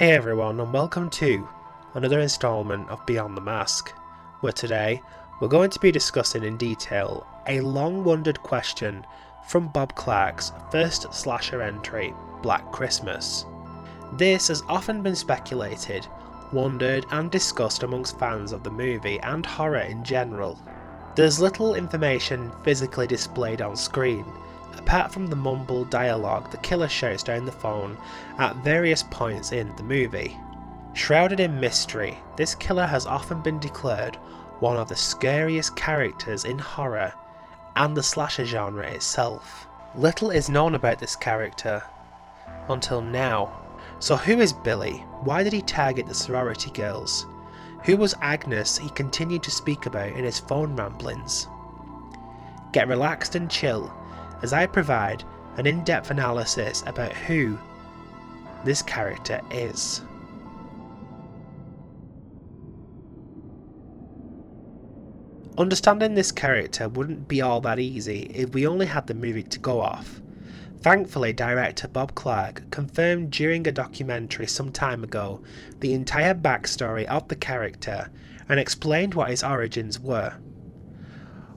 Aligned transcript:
Hey 0.00 0.12
everyone, 0.12 0.58
and 0.58 0.72
welcome 0.72 1.10
to 1.10 1.46
another 1.92 2.20
installment 2.20 2.88
of 2.88 3.04
Beyond 3.04 3.36
the 3.36 3.42
Mask, 3.42 3.90
where 4.40 4.50
today 4.50 5.02
we're 5.38 5.48
going 5.48 5.68
to 5.68 5.78
be 5.78 5.92
discussing 5.92 6.42
in 6.42 6.56
detail 6.56 7.26
a 7.46 7.60
long 7.60 8.02
wondered 8.02 8.42
question 8.42 9.04
from 9.46 9.68
Bob 9.68 9.94
Clark's 9.96 10.52
first 10.70 11.12
slasher 11.12 11.60
entry, 11.60 12.14
Black 12.40 12.72
Christmas. 12.72 13.44
This 14.14 14.48
has 14.48 14.62
often 14.70 15.02
been 15.02 15.14
speculated, 15.14 16.06
wondered, 16.50 17.04
and 17.10 17.30
discussed 17.30 17.82
amongst 17.82 18.18
fans 18.18 18.52
of 18.52 18.62
the 18.62 18.70
movie 18.70 19.20
and 19.20 19.44
horror 19.44 19.80
in 19.80 20.02
general. 20.02 20.58
There's 21.14 21.40
little 21.40 21.74
information 21.74 22.50
physically 22.64 23.06
displayed 23.06 23.60
on 23.60 23.76
screen, 23.76 24.24
apart 24.80 25.12
from 25.12 25.26
the 25.26 25.36
mumbled 25.36 25.90
dialogue 25.90 26.50
the 26.50 26.56
killer 26.58 26.88
shouts 26.88 27.22
down 27.22 27.44
the 27.44 27.52
phone 27.52 27.96
at 28.38 28.56
various 28.56 29.02
points 29.02 29.52
in 29.52 29.74
the 29.76 29.82
movie. 29.82 30.36
Shrouded 30.94 31.38
in 31.38 31.60
mystery, 31.60 32.18
this 32.36 32.54
killer 32.54 32.86
has 32.86 33.06
often 33.06 33.42
been 33.42 33.60
declared 33.60 34.16
one 34.58 34.78
of 34.78 34.88
the 34.88 34.96
scariest 34.96 35.76
characters 35.76 36.44
in 36.44 36.58
horror 36.58 37.12
and 37.76 37.94
the 37.94 38.02
slasher 38.02 38.44
genre 38.44 38.86
itself. 38.86 39.66
Little 39.94 40.30
is 40.30 40.48
known 40.48 40.74
about 40.74 40.98
this 40.98 41.14
character 41.14 41.82
until 42.68 43.02
now. 43.02 43.60
So, 43.98 44.16
who 44.16 44.40
is 44.40 44.52
Billy? 44.52 45.04
Why 45.20 45.42
did 45.42 45.52
he 45.52 45.62
target 45.62 46.06
the 46.06 46.14
sorority 46.14 46.70
girls? 46.70 47.26
Who 47.84 47.96
was 47.96 48.14
Agnes 48.22 48.78
he 48.78 48.88
continued 48.90 49.42
to 49.42 49.50
speak 49.50 49.84
about 49.84 50.12
in 50.12 50.24
his 50.24 50.40
phone 50.40 50.74
ramblings? 50.74 51.48
Get 52.72 52.88
relaxed 52.88 53.34
and 53.34 53.50
chill 53.50 53.92
as 54.42 54.52
I 54.52 54.66
provide 54.66 55.24
an 55.56 55.66
in 55.66 55.84
depth 55.84 56.10
analysis 56.10 56.82
about 56.86 57.12
who 57.12 57.58
this 58.64 58.82
character 58.82 59.40
is. 59.50 60.02
Understanding 65.58 66.14
this 66.14 66.32
character 66.32 66.88
wouldn't 66.88 67.28
be 67.28 67.42
all 67.42 67.60
that 67.60 67.78
easy 67.78 68.30
if 68.34 68.54
we 68.54 68.66
only 68.66 68.86
had 68.86 69.06
the 69.06 69.14
movie 69.14 69.42
to 69.42 69.58
go 69.58 69.80
off. 69.80 70.20
Thankfully, 70.80 71.34
director 71.34 71.86
Bob 71.88 72.14
Clark 72.14 72.70
confirmed 72.70 73.30
during 73.32 73.66
a 73.66 73.72
documentary 73.72 74.46
some 74.46 74.72
time 74.72 75.04
ago 75.04 75.42
the 75.80 75.92
entire 75.92 76.34
backstory 76.34 77.04
of 77.04 77.28
the 77.28 77.36
character 77.36 78.08
and 78.48 78.58
explained 78.58 79.12
what 79.12 79.28
his 79.28 79.44
origins 79.44 80.00
were. 80.00 80.34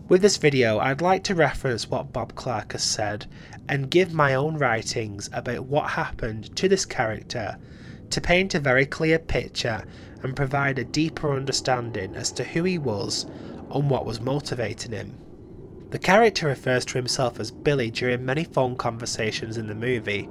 With 0.10 0.22
this 0.22 0.36
video, 0.36 0.80
I'd 0.80 1.02
like 1.02 1.24
to 1.24 1.36
reference 1.36 1.90
what 1.90 2.12
Bob 2.12 2.36
Clark 2.36 2.74
has 2.74 2.84
said 2.84 3.26
and 3.70 3.90
give 3.90 4.14
my 4.14 4.36
own 4.36 4.58
writings 4.58 5.30
about 5.32 5.66
what 5.66 5.92
happened 5.92 6.54
to 6.58 6.68
this 6.68 6.86
character 6.86 7.58
to 8.10 8.22
paint 8.22 8.54
a 8.54 8.60
very 8.60 8.86
clear 8.86 9.18
picture 9.18 9.86
and 10.22 10.36
provide 10.36 10.78
a 10.78 10.84
deeper 10.84 11.34
understanding 11.34 12.16
as 12.16 12.34
to 12.34 12.44
who 12.44 12.66
he 12.66 12.78
was 12.78 13.26
and 13.74 13.90
what 13.90 14.06
was 14.06 14.20
motivating 14.20 14.92
him. 14.92 15.18
The 15.92 16.00
character 16.00 16.48
refers 16.48 16.84
to 16.86 16.98
himself 16.98 17.40
as 17.40 17.52
Billy 17.52 17.90
during 17.90 18.26
many 18.26 18.44
phone 18.44 18.76
conversations 18.76 19.58
in 19.58 19.68
the 19.68 19.76
movie, 19.76 20.28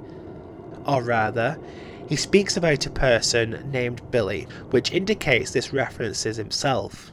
or 0.87 1.03
rather, 1.03 1.59
he 2.07 2.17
speaks 2.17 2.59
about 2.59 2.85
a 2.85 2.91
person 2.91 3.71
named 3.71 4.11
Billy, 4.11 4.47
which 4.71 4.93
indicates 4.93 5.51
this 5.51 5.73
references 5.73 6.37
himself. 6.37 7.12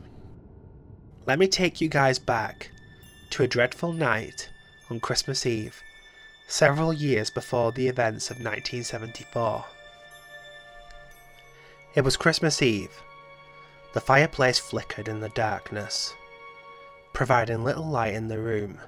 Let 1.30 1.38
me 1.38 1.48
take 1.48 1.80
you 1.80 1.90
guys 1.90 2.18
back 2.18 2.72
to 3.30 3.44
a 3.44 3.48
dreadful 3.48 3.94
night 3.94 4.50
on 4.90 5.00
Christmas 5.00 5.46
Eve, 5.46 5.84
several 6.48 6.92
years 6.92 7.30
before 7.30 7.72
the 7.72 7.88
events 7.88 8.32
of 8.32 8.38
1974. 8.38 9.64
It 11.94 12.02
was 12.02 12.18
Christmas 12.18 12.64
Eve. 12.64 12.90
The 13.94 14.02
fireplace 14.02 14.58
flickered 14.58 15.08
in 15.08 15.20
the 15.20 15.30
darkness, 15.30 16.16
providing 17.14 17.64
little 17.64 17.86
light 17.86 18.16
in 18.16 18.28
the 18.28 18.40
room. 18.40 18.80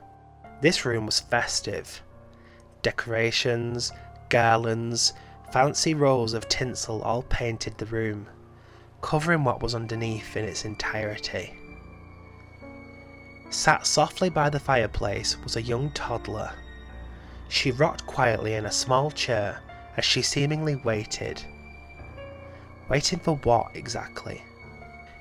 This 0.62 0.84
room 0.84 1.06
was 1.06 1.20
festive. 1.20 2.02
Decorations, 2.82 3.92
garlands, 4.30 5.14
fancy 5.54 5.94
rows 5.94 6.34
of 6.34 6.50
tinsel 6.50 7.04
all 7.04 7.22
painted 7.22 7.78
the 7.78 7.86
room, 7.86 8.26
covering 9.04 9.44
what 9.44 9.62
was 9.62 9.76
underneath 9.76 10.36
in 10.36 10.46
its 10.46 10.66
entirety. 10.66 11.61
Sat 13.52 13.86
softly 13.86 14.30
by 14.30 14.50
the 14.50 14.62
fireplace 14.62 15.38
was 15.44 15.58
a 15.58 15.62
young 15.62 15.92
toddler. 15.92 16.54
She 17.50 17.72
rocked 17.72 18.08
quietly 18.08 18.54
in 18.54 18.66
a 18.66 18.72
small 18.72 19.12
chair 19.12 19.60
as 19.98 20.06
she 20.06 20.22
seemingly 20.22 20.78
waited. 20.78 21.44
Waiting 22.88 23.20
for 23.20 23.36
what 23.36 23.76
exactly? 23.76 24.42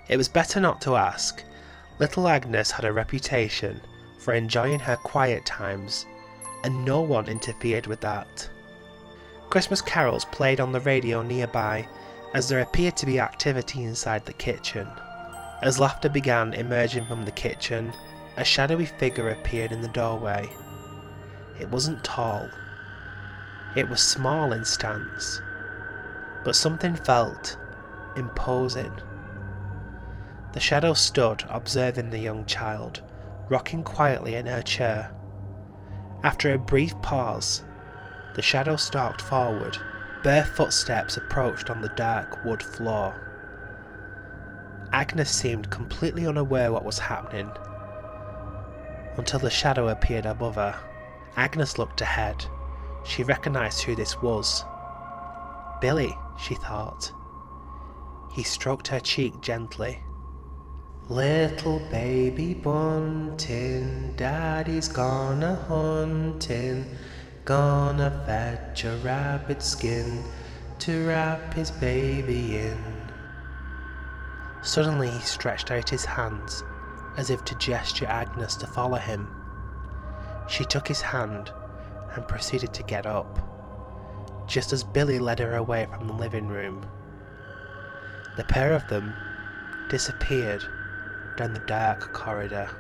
It 0.09 0.17
was 0.17 0.29
better 0.29 0.61
not 0.61 0.81
to 0.83 0.95
ask. 0.95 1.43
Little 1.99 2.29
Agnes 2.29 2.71
had 2.71 2.85
a 2.85 2.93
reputation 2.93 3.81
for 4.21 4.33
enjoying 4.33 4.79
her 4.79 4.97
quiet 4.97 5.45
times, 5.45 6.07
and 6.63 6.85
no 6.85 7.01
one 7.01 7.27
interfered 7.27 7.89
with 7.89 8.01
that. 8.03 8.49
Christmas 9.51 9.83
carols 9.83 10.25
played 10.27 10.61
on 10.61 10.71
the 10.71 10.81
radio 10.81 11.23
nearby 11.23 11.89
as 12.33 12.49
there 12.49 12.61
appeared 12.61 12.97
to 12.99 13.07
be 13.07 13.19
activity 13.19 13.83
inside 13.83 14.25
the 14.25 14.33
kitchen. 14.33 14.89
As 15.63 15.81
laughter 15.81 16.09
began 16.09 16.55
emerging 16.55 17.07
from 17.07 17.25
the 17.25 17.33
kitchen, 17.33 17.93
a 18.37 18.45
shadowy 18.45 18.87
figure 18.87 19.31
appeared 19.31 19.73
in 19.73 19.81
the 19.81 19.89
doorway. 19.89 20.49
It 21.59 21.69
wasn't 21.69 22.05
tall. 22.05 22.49
It 23.77 23.89
was 23.89 24.01
small 24.01 24.53
in 24.53 24.65
stance, 24.65 25.41
but 26.45 26.57
something 26.57 26.97
felt 26.97 27.57
imposing. 28.17 28.93
The 30.53 30.61
shadow 30.61 30.95
stood 30.95 31.45
observing 31.49 32.11
the 32.11 32.19
young 32.19 32.45
child, 32.47 33.03
rocking 33.49 33.85
quietly 33.85 34.35
in 34.35 34.47
her 34.47 34.63
chair. 34.63 35.13
After 36.23 36.53
a 36.53 36.59
brief 36.59 36.95
pause, 37.03 37.63
the 38.35 38.43
shadow 38.43 38.77
stalked 38.77 39.21
forward. 39.23 39.77
Bare 40.23 40.45
footsteps 40.45 41.17
approached 41.17 41.71
on 41.71 41.81
the 41.81 41.89
dark 41.91 42.45
wood 42.45 42.63
floor. 42.63 43.15
Agnes 44.93 45.31
seemed 45.31 45.71
completely 45.71 46.27
unaware 46.27 46.73
what 46.73 46.85
was 46.85 46.99
happening 46.99 47.51
until 49.21 49.39
the 49.39 49.51
shadow 49.51 49.89
appeared 49.89 50.25
above 50.25 50.55
her. 50.55 50.75
Agnes 51.37 51.77
looked 51.77 52.01
ahead. 52.01 52.43
She 53.05 53.23
recognised 53.23 53.83
who 53.83 53.95
this 53.95 54.23
was. 54.23 54.65
Billy, 55.83 56.17
she 56.39 56.55
thought. 56.55 57.13
He 58.33 58.43
stroked 58.43 58.89
her 58.89 58.99
cheek 58.99 59.39
gently. 59.43 60.03
Little 61.11 61.81
baby 61.91 62.55
bunting, 62.55 64.15
daddy's 64.17 64.89
gone 64.89 65.43
a 65.43 65.55
hunting, 65.55 66.87
gonna 67.45 68.23
fetch 68.25 68.85
a 68.87 68.97
rabbit 69.05 69.63
skin 69.63 70.25
to 70.79 71.07
wrap 71.07 71.53
his 71.53 71.71
baby 71.71 72.57
in. 72.57 72.79
Suddenly 74.63 75.11
he 75.11 75.21
stretched 75.21 75.71
out 75.71 75.91
his 75.91 76.07
hands 76.07 76.65
as 77.21 77.29
if 77.29 77.45
to 77.45 77.55
gesture 77.57 78.07
Agnes 78.07 78.57
to 78.57 78.67
follow 78.67 78.97
him. 78.97 79.29
She 80.49 80.65
took 80.65 80.89
his 80.89 81.03
hand 81.03 81.53
and 82.15 82.27
proceeded 82.27 82.73
to 82.73 82.83
get 82.83 83.05
up, 83.05 83.39
just 84.49 84.73
as 84.73 84.83
Billy 84.83 85.19
led 85.19 85.39
her 85.39 85.57
away 85.57 85.87
from 85.87 86.07
the 86.07 86.15
living 86.15 86.49
room. 86.49 86.85
The 88.39 88.45
pair 88.45 88.73
of 88.73 88.89
them 88.89 89.13
disappeared 89.91 90.65
down 91.37 91.53
the 91.53 91.61
dark 91.61 92.11
corridor. 92.15 92.71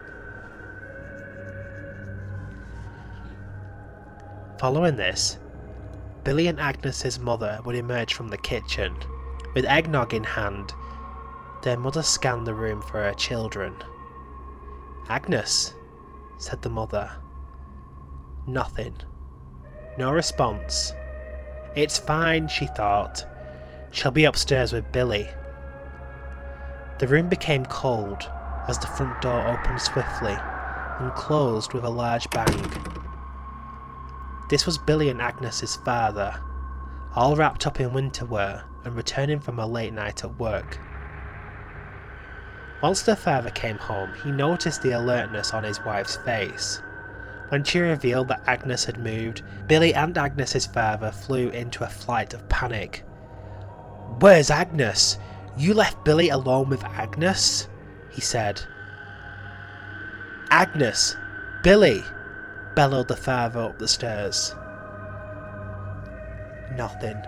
Following 4.58 4.96
this, 4.96 5.36
Billy 6.24 6.46
and 6.46 6.58
Agnes's 6.58 7.18
mother 7.18 7.60
would 7.66 7.76
emerge 7.76 8.14
from 8.14 8.28
the 8.28 8.38
kitchen. 8.38 8.96
With 9.54 9.66
eggnog 9.66 10.14
in 10.14 10.24
hand, 10.24 10.72
their 11.62 11.76
mother 11.76 12.02
scanned 12.02 12.46
the 12.46 12.54
room 12.54 12.80
for 12.80 13.02
her 13.02 13.12
children. 13.12 13.74
Agnes, 15.10 15.74
said 16.38 16.62
the 16.62 16.70
mother. 16.70 17.10
Nothing. 18.46 18.94
No 19.98 20.12
response. 20.12 20.92
It's 21.74 21.98
fine, 21.98 22.46
she 22.46 22.66
thought. 22.66 23.26
She'll 23.90 24.12
be 24.12 24.24
upstairs 24.24 24.72
with 24.72 24.92
Billy. 24.92 25.28
The 27.00 27.08
room 27.08 27.28
became 27.28 27.66
cold 27.66 28.30
as 28.68 28.78
the 28.78 28.86
front 28.86 29.20
door 29.20 29.48
opened 29.48 29.80
swiftly 29.80 30.36
and 31.00 31.12
closed 31.14 31.72
with 31.72 31.82
a 31.82 31.90
large 31.90 32.30
bang. 32.30 32.72
This 34.48 34.64
was 34.64 34.78
Billy 34.78 35.08
and 35.08 35.20
Agnes's 35.20 35.74
father, 35.74 36.40
all 37.16 37.34
wrapped 37.34 37.66
up 37.66 37.80
in 37.80 37.92
winter 37.92 38.26
wear 38.26 38.62
and 38.84 38.94
returning 38.94 39.40
from 39.40 39.58
a 39.58 39.66
late 39.66 39.92
night 39.92 40.22
at 40.22 40.38
work. 40.38 40.78
Once 42.82 43.02
the 43.02 43.14
father 43.14 43.50
came 43.50 43.76
home, 43.76 44.10
he 44.22 44.30
noticed 44.30 44.80
the 44.80 44.92
alertness 44.92 45.52
on 45.52 45.64
his 45.64 45.84
wife's 45.84 46.16
face. 46.18 46.80
When 47.50 47.62
she 47.62 47.80
revealed 47.80 48.28
that 48.28 48.42
Agnes 48.46 48.84
had 48.84 48.98
moved, 48.98 49.42
Billy 49.66 49.92
and 49.92 50.16
Agnes's 50.16 50.66
father 50.66 51.10
flew 51.10 51.48
into 51.50 51.84
a 51.84 51.88
flight 51.88 52.32
of 52.32 52.48
panic. 52.48 53.04
Where's 54.20 54.50
Agnes? 54.50 55.18
You 55.58 55.74
left 55.74 56.04
Billy 56.04 56.30
alone 56.30 56.70
with 56.70 56.84
Agnes? 56.84 57.68
he 58.10 58.20
said. 58.20 58.62
Agnes! 60.50 61.16
Billy! 61.62 62.02
bellowed 62.74 63.08
the 63.08 63.16
father 63.16 63.60
up 63.60 63.78
the 63.78 63.88
stairs. 63.88 64.54
Nothing. 66.76 67.20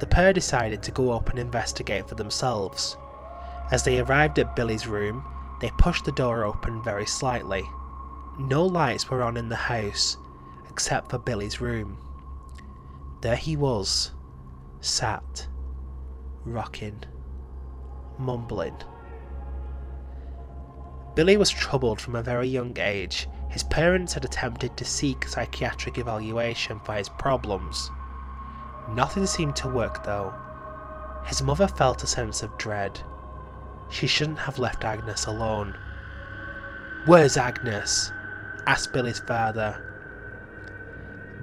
The 0.00 0.06
pair 0.06 0.32
decided 0.32 0.82
to 0.82 0.90
go 0.90 1.12
up 1.12 1.30
and 1.30 1.38
investigate 1.38 2.08
for 2.08 2.14
themselves. 2.14 2.96
As 3.70 3.82
they 3.82 4.00
arrived 4.00 4.38
at 4.38 4.56
Billy's 4.56 4.86
room, 4.86 5.24
they 5.60 5.70
pushed 5.76 6.04
the 6.04 6.12
door 6.12 6.44
open 6.44 6.82
very 6.82 7.04
slightly. 7.04 7.68
No 8.38 8.64
lights 8.64 9.10
were 9.10 9.22
on 9.22 9.36
in 9.36 9.48
the 9.48 9.56
house, 9.56 10.16
except 10.70 11.10
for 11.10 11.18
Billy's 11.18 11.60
room. 11.60 11.98
There 13.20 13.36
he 13.36 13.56
was, 13.56 14.12
sat, 14.80 15.48
rocking, 16.44 17.02
mumbling. 18.16 18.76
Billy 21.14 21.36
was 21.36 21.50
troubled 21.50 22.00
from 22.00 22.14
a 22.14 22.22
very 22.22 22.46
young 22.46 22.76
age. 22.78 23.28
His 23.50 23.64
parents 23.64 24.14
had 24.14 24.24
attempted 24.24 24.76
to 24.76 24.84
seek 24.84 25.26
psychiatric 25.26 25.98
evaluation 25.98 26.78
for 26.80 26.94
his 26.94 27.08
problems. 27.08 27.90
Nothing 28.90 29.26
seemed 29.26 29.56
to 29.56 29.68
work 29.68 30.04
though. 30.04 30.32
His 31.26 31.42
mother 31.42 31.66
felt 31.66 32.04
a 32.04 32.06
sense 32.06 32.42
of 32.42 32.56
dread. 32.56 33.00
She 33.90 34.06
shouldn't 34.06 34.40
have 34.40 34.58
left 34.58 34.84
Agnes 34.84 35.26
alone. 35.26 35.76
Where's 37.06 37.36
Agnes? 37.36 38.12
asked 38.66 38.92
Billy's 38.92 39.20
father. 39.20 39.82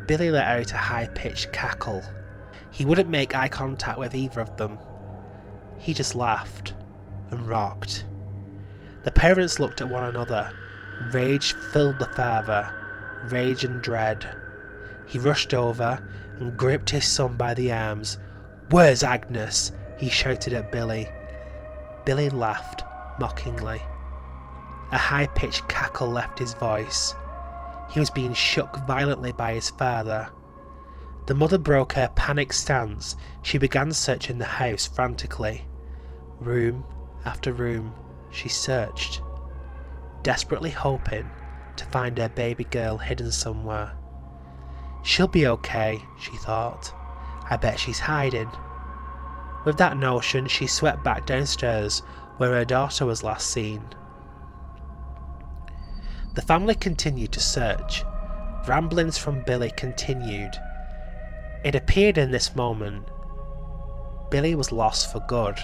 Billy 0.06 0.30
let 0.30 0.48
out 0.48 0.72
a 0.72 0.78
high 0.78 1.08
pitched 1.08 1.52
cackle. 1.52 2.04
He 2.70 2.86
wouldn't 2.86 3.10
make 3.10 3.36
eye 3.36 3.48
contact 3.48 3.98
with 3.98 4.14
either 4.14 4.42
of 4.42 4.58
them. 4.58 4.78
He 5.78 5.94
just 5.94 6.14
laughed 6.14 6.74
and 7.32 7.48
rocked. 7.48 8.06
The 9.04 9.12
parents 9.12 9.60
looked 9.60 9.82
at 9.82 9.90
one 9.90 10.04
another. 10.04 10.52
Rage 11.12 11.54
filled 11.54 12.00
the 12.00 12.06
father, 12.06 12.72
rage 13.30 13.64
and 13.64 13.82
dread. 13.82 14.28
He 15.08 15.20
rushed 15.20 15.54
over 15.54 16.00
and 16.40 16.58
gripped 16.58 16.90
his 16.90 17.06
son 17.08 17.38
by 17.38 17.54
the 17.54 17.72
arms. 17.72 18.18
Where's 18.70 19.04
Agnes? 19.04 19.72
he 19.98 20.10
shouted 20.10 20.54
at 20.54 20.72
Billy. 20.72 21.10
Billy 22.06 22.30
laughed 22.30 22.84
mockingly. 23.20 23.82
A 24.92 24.98
high 24.98 25.28
pitched 25.28 25.68
cackle 25.68 26.10
left 26.10 26.40
his 26.40 26.54
voice. 26.54 27.16
He 27.90 28.00
was 28.00 28.10
being 28.10 28.34
shook 28.34 28.78
violently 28.86 29.32
by 29.32 29.54
his 29.54 29.70
father. 29.72 30.30
The 31.26 31.34
mother 31.34 31.58
broke 31.58 31.94
her 31.94 32.12
panic 32.16 32.54
stance. 32.54 33.16
She 33.42 33.58
began 33.58 33.92
searching 33.92 34.38
the 34.38 34.46
house 34.46 34.86
frantically. 34.86 35.66
Room 36.40 36.84
after 37.26 37.52
room, 37.52 37.94
she 38.30 38.50
searched, 38.50 39.22
desperately 40.22 40.70
hoping 40.70 41.30
to 41.76 41.86
find 41.86 42.18
her 42.18 42.30
baby 42.30 42.66
girl 42.66 42.98
hidden 42.98 43.32
somewhere. 43.32 43.94
She'll 45.04 45.28
be 45.28 45.48
okay, 45.48 46.00
she 46.20 46.36
thought. 46.38 46.94
I 47.50 47.58
bet 47.58 47.80
she's 47.80 48.00
hiding. 48.00 48.50
With 49.66 49.78
that 49.78 49.98
notion, 49.98 50.48
she 50.48 50.68
swept 50.68 51.04
back 51.04 51.26
downstairs 51.26 52.04
where 52.38 52.54
her 52.54 52.66
daughter 52.66 53.06
was 53.06 53.24
last 53.24 53.50
seen. 53.50 53.84
The 56.36 56.42
family 56.42 56.76
continued 56.76 57.32
to 57.34 57.40
search. 57.40 58.04
Ramblings 58.68 59.18
from 59.18 59.44
Billy 59.44 59.72
continued. 59.72 60.56
It 61.64 61.76
appeared 61.76 62.18
in 62.18 62.32
this 62.32 62.56
moment 62.56 63.08
Billy 64.30 64.56
was 64.56 64.72
lost 64.72 65.12
for 65.12 65.20
good. 65.22 65.58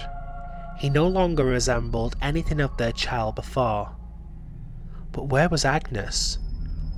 He 0.78 0.88
no 0.88 1.06
longer 1.06 1.44
resembled 1.44 2.16
anything 2.22 2.60
of 2.60 2.76
their 2.76 2.92
child 2.92 3.34
before. 3.34 3.90
But 5.10 5.28
where 5.28 5.48
was 5.48 5.64
Agnes? 5.64 6.38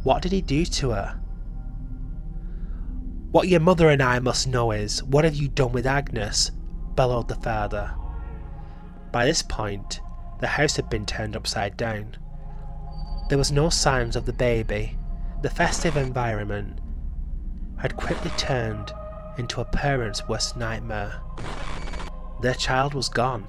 What 0.04 0.22
did 0.22 0.32
he 0.32 0.40
do 0.40 0.64
to 0.64 0.90
her? 0.90 1.20
What 3.32 3.48
your 3.48 3.60
mother 3.60 3.88
and 3.88 4.02
I 4.02 4.20
must 4.20 4.46
know 4.46 4.70
is, 4.70 5.02
what 5.02 5.24
have 5.24 5.34
you 5.34 5.48
done 5.48 5.72
with 5.72 5.86
Agnes? 5.86 6.52
Bellowed 6.96 7.28
the 7.28 7.34
father. 7.36 7.92
By 9.12 9.24
this 9.26 9.42
point, 9.42 10.00
the 10.40 10.46
house 10.46 10.76
had 10.76 10.90
been 10.90 11.06
turned 11.06 11.36
upside 11.36 11.76
down. 11.76 12.16
There 13.28 13.38
was 13.38 13.52
no 13.52 13.70
signs 13.70 14.16
of 14.16 14.26
the 14.26 14.32
baby. 14.32 14.98
The 15.42 15.50
festive 15.50 15.96
environment 15.96 16.80
had 17.78 17.96
quickly 17.96 18.30
turned 18.36 18.92
into 19.38 19.60
a 19.60 19.64
parent's 19.64 20.28
worst 20.28 20.56
nightmare. 20.56 21.20
Their 22.40 22.54
child 22.54 22.94
was 22.94 23.08
gone. 23.08 23.48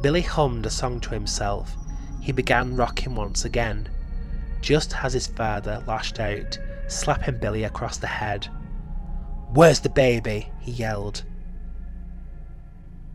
Billy 0.00 0.22
hummed 0.22 0.66
a 0.66 0.70
song 0.70 1.00
to 1.00 1.10
himself. 1.10 1.76
He 2.20 2.32
began 2.32 2.76
rocking 2.76 3.14
once 3.14 3.44
again, 3.44 3.88
just 4.60 4.96
as 5.04 5.12
his 5.12 5.26
father 5.26 5.82
lashed 5.86 6.18
out, 6.18 6.58
slapping 6.88 7.38
Billy 7.38 7.64
across 7.64 7.98
the 7.98 8.06
head. 8.06 8.48
Where's 9.52 9.80
the 9.80 9.88
baby? 9.88 10.50
he 10.60 10.72
yelled. 10.72 11.22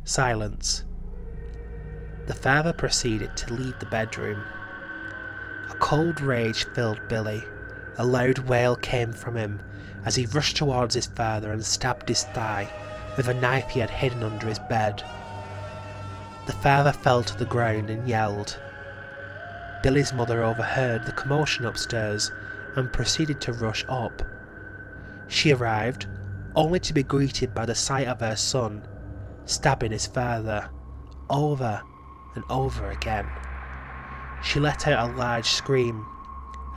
Silence. 0.04 0.84
The 2.26 2.34
father 2.34 2.74
proceeded 2.74 3.38
to 3.38 3.54
leave 3.54 3.78
the 3.80 3.86
bedroom. 3.86 4.44
A 5.70 5.76
cold 5.76 6.20
rage 6.20 6.66
filled 6.74 7.08
Billy. 7.08 7.44
A 7.98 8.06
loud 8.06 8.40
wail 8.40 8.76
came 8.76 9.14
from 9.14 9.38
him 9.38 9.62
as 10.04 10.16
he 10.16 10.26
rushed 10.26 10.58
towards 10.58 10.96
his 10.96 11.06
father 11.06 11.52
and 11.52 11.64
stabbed 11.64 12.10
his 12.10 12.24
thigh 12.24 12.68
with 13.16 13.28
a 13.28 13.34
knife 13.34 13.70
he 13.70 13.80
had 13.80 13.92
hidden 13.92 14.24
under 14.24 14.48
his 14.48 14.60
bed. 14.60 15.04
The 16.48 16.54
father 16.54 16.92
fell 16.92 17.24
to 17.24 17.38
the 17.38 17.46
ground 17.46 17.90
and 17.90 18.08
yelled. 18.08 18.60
Billy's 19.84 20.14
mother 20.14 20.44
overheard 20.44 21.06
the 21.06 21.12
commotion 21.12 21.66
upstairs 21.66 22.32
and 22.76 22.92
proceeded 22.92 23.40
to 23.42 23.54
rush 23.54 23.86
up. 23.88 24.24
She 25.28 25.52
arrived, 25.52 26.08
only 26.56 26.80
to 26.80 26.94
be 26.94 27.04
greeted 27.04 27.54
by 27.54 27.66
the 27.66 27.76
sight 27.76 28.08
of 28.08 28.20
her 28.22 28.36
son 28.36 28.82
stabbing 29.46 29.92
his 29.92 30.08
father 30.08 30.70
over 31.30 31.82
and 32.36 32.44
over 32.50 32.90
again. 32.90 33.28
She 34.44 34.60
let 34.60 34.88
out 34.88 35.10
a 35.10 35.14
large 35.14 35.46
scream 35.46 36.06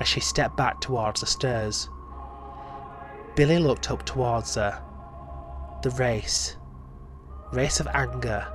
as 0.00 0.08
she 0.08 0.20
stepped 0.20 0.56
back 0.56 0.80
towards 0.80 1.20
the 1.20 1.26
stairs. 1.26 1.88
Billy 3.36 3.58
looked 3.58 3.90
up 3.90 4.04
towards 4.04 4.54
her. 4.54 4.80
The 5.82 5.90
race. 5.90 6.56
Race 7.52 7.80
of 7.80 7.88
anger. 7.88 8.46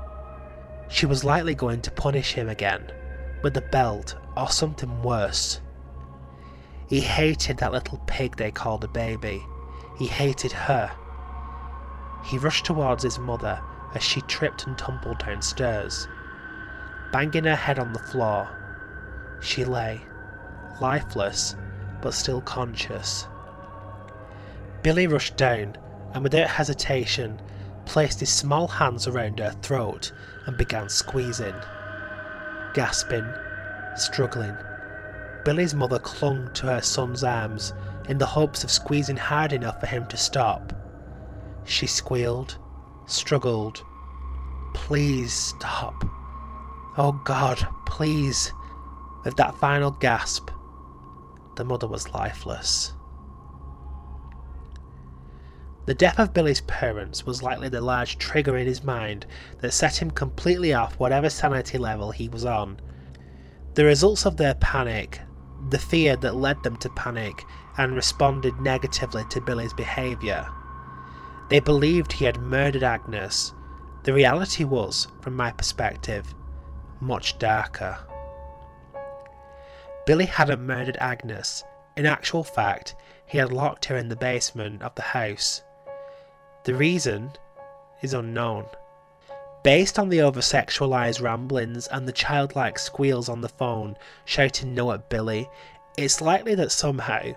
She 0.90 1.06
was 1.06 1.24
likely 1.24 1.56
going 1.56 1.82
to 1.82 1.92
punish 1.92 2.34
him 2.34 2.50
again 2.50 2.92
with 3.44 3.54
the 3.54 3.62
belt 3.62 4.16
or 4.36 4.50
something 4.50 5.02
worse. 5.04 5.62
He 6.88 7.00
hated 7.02 7.58
that 7.58 7.72
little 7.72 8.02
pig 8.08 8.36
they 8.36 8.52
called 8.52 8.84
a 8.84 8.88
baby. 8.88 9.46
He 9.98 10.08
hated 10.08 10.52
her. 10.52 10.92
He 12.26 12.38
rushed 12.38 12.66
towards 12.66 13.04
his 13.04 13.20
mother 13.20 13.62
as 13.96 14.04
she 14.04 14.22
tripped 14.22 14.68
and 14.68 14.78
tumbled 14.78 15.20
downstairs. 15.20 16.08
Banging 17.12 17.46
her 17.46 17.56
head 17.56 17.80
on 17.80 17.94
the 17.94 18.00
floor, 18.00 18.48
she 19.42 19.66
lay, 19.66 20.02
lifeless 20.80 21.56
but 22.02 22.14
still 22.14 22.42
conscious. 22.42 23.28
Billy 24.84 25.08
rushed 25.08 25.36
down 25.36 25.78
and 26.14 26.24
without 26.24 26.50
hesitation 26.50 27.42
placed 27.86 28.20
his 28.20 28.30
small 28.30 28.68
hands 28.68 29.08
around 29.08 29.40
her 29.40 29.52
throat 29.62 30.12
and 30.46 30.58
began 30.58 30.88
squeezing. 30.88 31.56
Gasping, 32.74 33.28
struggling, 33.96 34.56
Billy's 35.44 35.74
mother 35.74 36.00
clung 36.00 36.54
to 36.54 36.68
her 36.68 36.82
son's 36.82 37.24
arms 37.24 37.74
in 38.08 38.18
the 38.18 38.26
hopes 38.26 38.64
of 38.64 38.72
squeezing 38.72 39.18
hard 39.18 39.54
enough 39.54 39.80
for 39.80 39.88
him 39.88 40.06
to 40.08 40.18
stop. 40.18 40.74
She 41.66 41.88
squealed, 41.88 42.58
struggled. 43.12 43.84
Please 44.74 45.34
stop. 45.34 46.06
Oh 46.98 47.20
God, 47.24 47.68
please. 47.86 48.54
With 49.24 49.36
that 49.38 49.56
final 49.56 49.92
gasp, 49.92 50.50
the 51.56 51.66
mother 51.66 51.88
was 51.88 52.14
lifeless. 52.14 52.94
The 55.86 55.94
death 55.96 56.20
of 56.20 56.34
Billy's 56.34 56.62
parents 56.62 57.26
was 57.26 57.42
likely 57.42 57.68
the 57.68 57.82
large 57.82 58.18
trigger 58.18 58.58
in 58.58 58.68
his 58.68 58.84
mind 58.84 59.26
that 59.60 59.74
set 59.74 60.02
him 60.02 60.12
completely 60.12 60.74
off 60.74 61.00
whatever 61.00 61.30
sanity 61.30 61.78
level 61.78 62.12
he 62.12 62.30
was 62.30 62.46
on. 62.46 62.80
The 63.74 63.86
results 63.86 64.26
of 64.26 64.38
their 64.38 64.54
panic, 64.56 65.20
the 65.70 65.80
fear 65.80 66.16
that 66.18 66.36
led 66.36 66.62
them 66.64 66.78
to 66.78 66.90
panic 66.90 67.44
and 67.78 67.96
responded 67.96 68.60
negatively 68.60 69.24
to 69.32 69.42
Billy's 69.42 69.74
behaviour. 69.74 70.48
They 71.50 71.60
believed 71.60 72.12
he 72.12 72.26
had 72.26 72.40
murdered 72.40 72.84
Agnes. 72.84 73.54
The 74.04 74.14
reality 74.14 74.64
was, 74.64 75.08
from 75.22 75.36
my 75.36 75.52
perspective, 75.52 76.34
much 77.02 77.40
darker. 77.40 77.98
Billy 80.06 80.26
hadn't 80.26 80.66
murdered 80.66 80.98
Agnes. 81.00 81.64
In 81.98 82.06
actual 82.06 82.44
fact, 82.44 82.96
he 83.26 83.40
had 83.40 83.52
locked 83.52 83.86
her 83.86 83.98
in 83.98 84.10
the 84.10 84.16
basement 84.16 84.84
of 84.84 84.94
the 84.96 85.02
house. 85.02 85.64
The 86.66 86.76
reason 86.76 87.32
is 88.02 88.14
unknown. 88.14 88.66
Based 89.64 90.00
on 90.00 90.10
the 90.10 90.22
over 90.22 90.40
sexualised 90.40 91.22
ramblings 91.22 91.88
and 91.88 92.08
the 92.08 92.14
childlike 92.14 92.78
squeals 92.80 93.28
on 93.28 93.42
the 93.42 93.50
phone 93.50 93.98
shouting 94.24 94.74
no 94.74 94.92
at 94.92 95.10
Billy, 95.10 95.50
it's 95.98 96.22
likely 96.22 96.56
that 96.56 96.72
somehow 96.72 97.34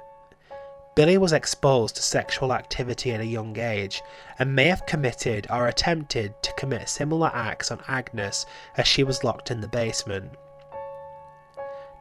Billy 0.94 1.16
was 1.16 1.32
exposed 1.32 1.96
to 1.96 2.02
sexual 2.02 2.52
activity 2.52 3.12
at 3.12 3.20
a 3.20 3.26
young 3.26 3.58
age 3.58 4.02
and 4.38 4.54
may 4.54 4.66
have 4.66 4.84
committed 4.84 5.46
or 5.50 5.66
attempted 5.66 6.34
to 6.42 6.52
commit 6.52 6.88
similar 6.88 7.30
acts 7.32 7.70
on 7.70 7.80
Agnes 7.88 8.44
as 8.76 8.86
she 8.86 9.02
was 9.02 9.24
locked 9.24 9.50
in 9.50 9.62
the 9.62 9.68
basement. 9.68 10.32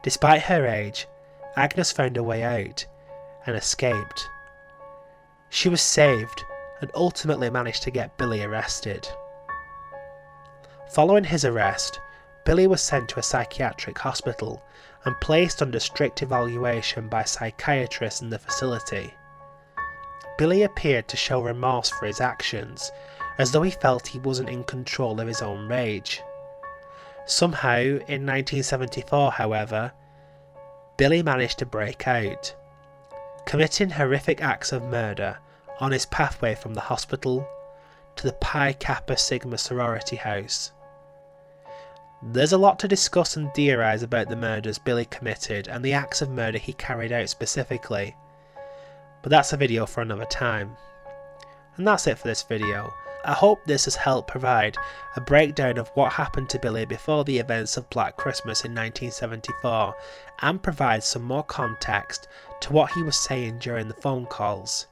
Despite 0.02 0.42
her 0.42 0.66
age, 0.66 1.08
Agnes 1.56 1.90
found 1.90 2.18
a 2.18 2.22
way 2.22 2.42
out 2.42 2.84
and 3.46 3.56
escaped. 3.56 4.28
She 5.48 5.70
was 5.70 5.80
saved 5.80 6.44
and 6.82 6.90
ultimately 6.94 7.48
managed 7.48 7.82
to 7.84 7.90
get 7.90 8.18
Billy 8.18 8.42
arrested. 8.42 9.08
Following 10.90 11.24
his 11.24 11.46
arrest, 11.46 11.98
Billy 12.44 12.66
was 12.66 12.82
sent 12.82 13.08
to 13.10 13.18
a 13.18 13.22
psychiatric 13.22 13.98
hospital 13.98 14.62
and 15.04 15.20
placed 15.20 15.62
under 15.62 15.80
strict 15.80 16.22
evaluation 16.22 17.08
by 17.08 17.24
psychiatrists 17.24 18.20
in 18.20 18.30
the 18.30 18.38
facility. 18.38 19.12
Billy 20.38 20.62
appeared 20.62 21.08
to 21.08 21.16
show 21.16 21.40
remorse 21.40 21.90
for 21.90 22.06
his 22.06 22.20
actions, 22.20 22.90
as 23.38 23.52
though 23.52 23.62
he 23.62 23.70
felt 23.70 24.06
he 24.06 24.18
wasn't 24.18 24.48
in 24.48 24.64
control 24.64 25.20
of 25.20 25.28
his 25.28 25.42
own 25.42 25.68
rage. 25.68 26.22
Somehow, 27.26 27.78
in 27.80 28.26
1974, 28.26 29.32
however, 29.32 29.92
Billy 30.96 31.22
managed 31.22 31.58
to 31.58 31.66
break 31.66 32.06
out, 32.06 32.54
committing 33.46 33.90
horrific 33.90 34.40
acts 34.40 34.72
of 34.72 34.82
murder 34.82 35.38
on 35.80 35.92
his 35.92 36.06
pathway 36.06 36.54
from 36.54 36.74
the 36.74 36.80
hospital 36.80 37.46
to 38.16 38.26
the 38.26 38.32
Pi 38.34 38.72
Kappa 38.72 39.16
Sigma 39.16 39.58
sorority 39.58 40.16
house. 40.16 40.72
There's 42.24 42.52
a 42.52 42.58
lot 42.58 42.78
to 42.78 42.88
discuss 42.88 43.36
and 43.36 43.52
theorise 43.52 44.04
about 44.04 44.28
the 44.28 44.36
murders 44.36 44.78
Billy 44.78 45.06
committed 45.06 45.66
and 45.66 45.84
the 45.84 45.92
acts 45.92 46.22
of 46.22 46.30
murder 46.30 46.58
he 46.58 46.72
carried 46.72 47.10
out 47.10 47.28
specifically, 47.28 48.14
but 49.22 49.30
that's 49.30 49.52
a 49.52 49.56
video 49.56 49.86
for 49.86 50.02
another 50.02 50.24
time. 50.26 50.76
And 51.76 51.86
that's 51.86 52.06
it 52.06 52.18
for 52.18 52.28
this 52.28 52.42
video. 52.44 52.94
I 53.24 53.32
hope 53.32 53.64
this 53.64 53.86
has 53.86 53.96
helped 53.96 54.30
provide 54.30 54.76
a 55.16 55.20
breakdown 55.20 55.78
of 55.78 55.90
what 55.94 56.12
happened 56.12 56.48
to 56.50 56.60
Billy 56.60 56.84
before 56.84 57.24
the 57.24 57.38
events 57.38 57.76
of 57.76 57.90
Black 57.90 58.16
Christmas 58.16 58.64
in 58.64 58.70
1974 58.70 59.94
and 60.42 60.62
provide 60.62 61.02
some 61.02 61.22
more 61.22 61.44
context 61.44 62.28
to 62.60 62.72
what 62.72 62.92
he 62.92 63.02
was 63.02 63.16
saying 63.16 63.58
during 63.58 63.88
the 63.88 63.94
phone 63.94 64.26
calls. 64.26 64.86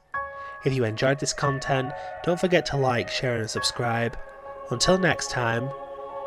If 0.65 0.73
you 0.73 0.83
enjoyed 0.83 1.19
this 1.19 1.33
content, 1.33 1.93
don't 2.23 2.39
forget 2.39 2.65
to 2.67 2.77
like, 2.77 3.09
share 3.09 3.37
and 3.37 3.49
subscribe. 3.49 4.17
Until 4.69 4.97
next 4.97 5.29
time, 5.29 5.69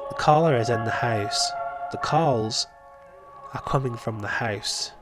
the 0.09 0.15
caller 0.17 0.57
is 0.57 0.71
in 0.71 0.85
the 0.85 0.91
house. 0.91 1.51
The 1.93 1.99
calls 1.99 2.67
are 3.53 3.63
coming 3.63 3.97
from 3.97 4.21
the 4.21 4.29
house. 4.29 4.93